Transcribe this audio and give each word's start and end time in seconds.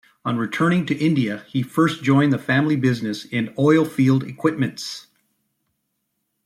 On 0.25 0.35
returning 0.35 0.87
to 0.87 0.97
India, 0.97 1.45
he 1.47 1.61
first 1.61 2.01
joined 2.01 2.33
the 2.33 2.39
family 2.39 2.75
business 2.75 3.23
in 3.25 3.53
oil-field 3.59 4.23
equipments. 4.23 5.05